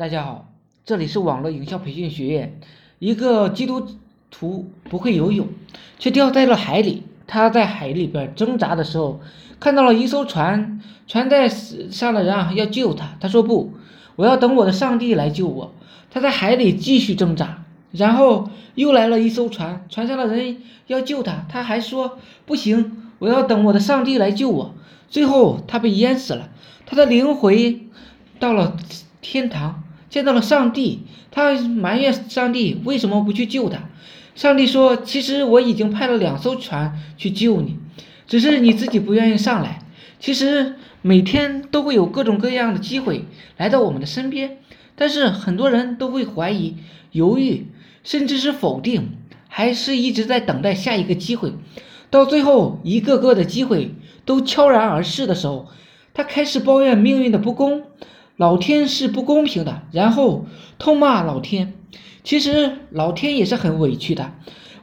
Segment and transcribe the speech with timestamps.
[0.00, 0.50] 大家好，
[0.86, 2.58] 这里是网络营销培训学院。
[3.00, 3.86] 一个基督
[4.30, 5.48] 徒不会游泳，
[5.98, 7.02] 却掉在了海里。
[7.26, 9.20] 他在海里边挣扎的时候，
[9.60, 13.18] 看到了一艘船，船在上的人啊要救他。
[13.20, 13.74] 他说不，
[14.16, 15.74] 我要等我的上帝来救我。
[16.10, 24.74] 他在海里继续挣扎，然后又来了一艘船，船上的人要救他，他还说不行，我要等我的上帝来救我。
[25.10, 26.48] 最后他被淹死了，
[26.86, 27.82] 他的灵魂
[28.38, 28.78] 到了
[29.20, 29.82] 天堂。
[30.10, 33.88] 见到了上帝，他埋怨上帝为什么不去救他。
[34.34, 37.76] 上帝说：“其实我已经派了两艘船去救你，
[38.26, 39.82] 只是你自己不愿意上来。
[40.18, 43.24] 其实每天都会有各种各样的机会
[43.56, 44.58] 来到我们的身边，
[44.96, 46.76] 但是很多人都会怀疑、
[47.12, 47.66] 犹豫，
[48.02, 49.10] 甚至是否定，
[49.48, 51.52] 还是一直在等待下一个机会。
[52.10, 55.68] 到最后，一个个的机会都悄然而逝的时候，
[56.14, 57.84] 他开始抱怨命运的不公。”
[58.40, 60.46] 老天是不公平的，然后
[60.78, 61.74] 痛骂老天。
[62.24, 64.32] 其实老天也是很委屈的，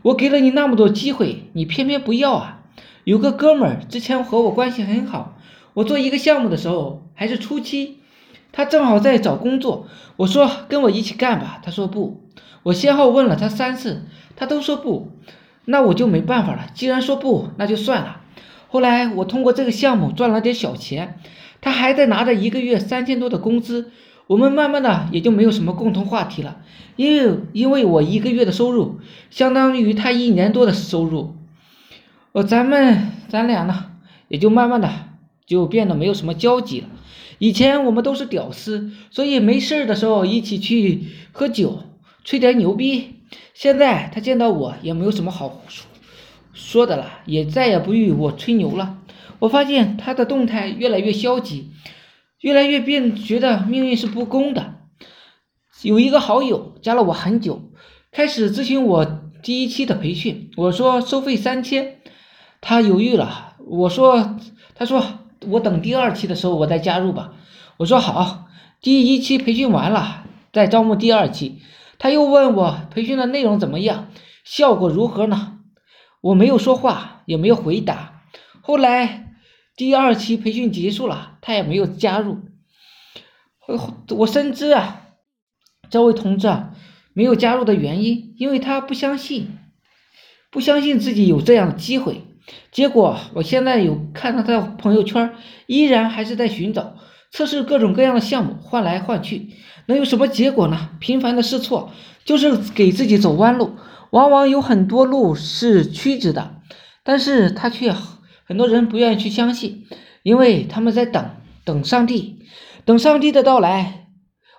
[0.03, 2.59] 我给了你那么多机会，你偏偏不要啊！
[3.03, 5.39] 有个哥们儿之前和我关系很好，
[5.73, 7.97] 我做一个项目的时候还是初期，
[8.51, 9.87] 他正好在找工作，
[10.17, 12.21] 我说跟我一起干吧，他说不。
[12.61, 14.03] 我先后问了他三次，
[14.35, 15.13] 他都说不，
[15.65, 16.67] 那我就没办法了。
[16.75, 18.21] 既然说不，那就算了。
[18.67, 21.19] 后来我通过这个项目赚了点小钱。
[21.61, 23.91] 他还在拿着一个月三千多的工资，
[24.27, 26.61] 我们慢慢的也就没有什么共同话题了，
[26.95, 31.35] 因为因为我一个月的收入相当于他一年多的收入，
[32.31, 33.91] 哦，咱们咱俩呢
[34.27, 34.89] 也就慢慢的
[35.45, 36.87] 就变得没有什么交集了。
[37.39, 41.83] 以前我们都是屌丝，所以没事的时候一起去喝酒，
[42.23, 43.15] 吹点牛逼。
[43.53, 45.61] 现在他见到我也没有什么好
[46.57, 48.97] 说的了，也再也不与我吹牛了。
[49.39, 51.69] 我发现他的动态越来越消极，
[52.41, 54.73] 越来越变，觉得命运是不公的。
[55.83, 57.69] 有一个好友加了我很久，
[58.11, 59.05] 开始咨询我
[59.43, 61.99] 第一期的培训，我说收费三千，
[62.59, 63.53] 他犹豫了。
[63.59, 64.37] 我说，
[64.73, 67.33] 他说我等第二期的时候我再加入吧。
[67.77, 68.47] 我说好，
[68.81, 71.61] 第一期培训完了再招募第二期。
[71.99, 74.07] 他又问我培训的内容怎么样，
[74.43, 75.59] 效果如何呢？
[76.27, 78.23] 我没有说话，也没有回答。
[78.61, 79.23] 后来。
[79.77, 82.39] 第二期培训结束了，他也没有加入。
[84.09, 85.03] 我深知啊，
[85.91, 86.73] 这位同志啊
[87.13, 89.59] 没有加入的原因，因为他不相信，
[90.49, 92.23] 不相信自己有这样的机会。
[92.71, 95.35] 结果我现在有看到他的朋友圈，
[95.67, 96.95] 依然还是在寻找、
[97.31, 99.51] 测试各种各样的项目，换来换去，
[99.87, 100.91] 能有什么结果呢？
[100.99, 101.91] 频繁的试错，
[102.23, 103.75] 就是给自己走弯路。
[104.11, 106.61] 往往有很多路是曲直的，
[107.03, 107.93] 但是他却。
[108.49, 109.87] 很多人不愿意去相信，
[110.23, 111.31] 因为他们在等
[111.65, 112.45] 等上帝，
[112.85, 114.07] 等上帝的到来。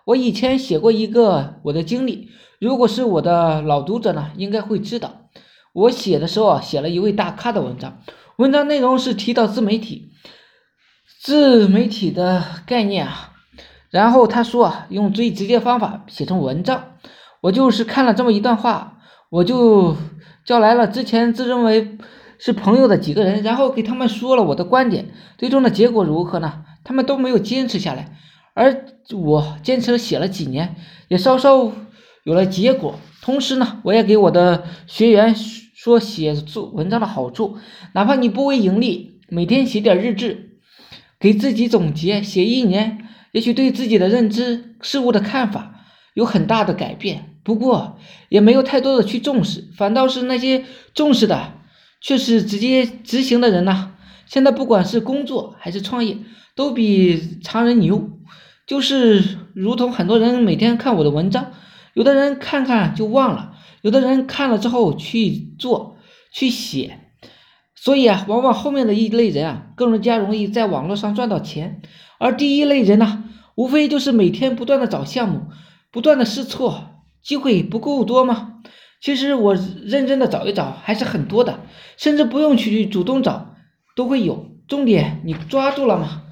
[0.05, 2.29] 我以前写过一个我的经历，
[2.61, 5.31] 如果是我的老读者呢，应该会知道，
[5.73, 8.03] 我写的时候啊，写了一位大咖的文章，
[8.37, 10.11] 文章内容是提到自媒体，
[11.23, 13.33] 自媒体的概念啊，
[13.91, 16.85] 然后他说啊，用最直接方法写成文章，
[17.41, 18.99] 我就是看了这么一段话，
[19.31, 19.97] 我就
[20.45, 21.99] 叫来了之前自认为。
[22.41, 25.07] 是朋友的几个人，然后给他们说了我的观点，
[25.37, 26.63] 最终的结果如何呢？
[26.85, 28.17] 他们都没有坚持下来，
[28.55, 30.77] 而我坚持了写了几年，
[31.09, 31.73] 也稍稍
[32.23, 32.95] 有了结果。
[33.23, 37.59] 同时呢，我也给我的学员说写作文章的好处，
[37.93, 40.61] 哪怕你不为盈利，每天写点日志，
[41.19, 43.08] 给自己总结，写一年，
[43.39, 45.85] 也许对自己的认知、事物的看法
[46.15, 47.37] 有很大的改变。
[47.45, 47.97] 不过
[48.29, 51.53] 也没有太多的去重视，反倒是那些重视的。
[52.01, 53.93] 却是直接执行的人呐，
[54.27, 56.17] 现在不管是工作还是创业，
[56.57, 58.11] 都比常人牛。
[58.67, 61.53] 就是如同很多人每天看我的文章，
[61.95, 65.97] 有的人看看就忘了，有的人看了之后去做
[66.33, 67.01] 去写。
[67.75, 71.81] 所以啊，往往后面的一类人啊，更加容易在网络上赚到钱。
[72.19, 73.25] 而第一类人呢，
[73.55, 75.43] 无非就是每天不断的找项目，
[75.91, 78.55] 不断的试错，机会不够多吗？
[79.01, 81.61] 其实我认真的找一找还是很多的，
[81.97, 83.55] 甚至不用去主动找，
[83.95, 84.47] 都会有。
[84.67, 86.25] 重点你抓住了吗？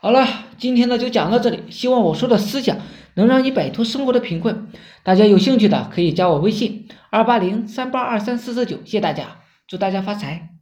[0.00, 0.26] 好了，
[0.56, 2.78] 今天呢就讲到这里，希望我说的思想
[3.14, 4.68] 能让你摆脱生活的贫困。
[5.02, 10.53] 大家有兴趣的可以加我微信二八零三八二三四四九，谢谢大家，祝大家发财。